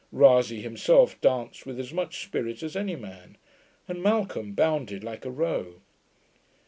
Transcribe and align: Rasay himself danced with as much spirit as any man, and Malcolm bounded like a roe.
Rasay 0.11 0.61
himself 0.63 1.21
danced 1.21 1.67
with 1.67 1.79
as 1.79 1.93
much 1.93 2.23
spirit 2.23 2.63
as 2.63 2.75
any 2.75 2.95
man, 2.95 3.37
and 3.87 4.01
Malcolm 4.01 4.53
bounded 4.53 5.03
like 5.03 5.25
a 5.25 5.29
roe. 5.29 5.75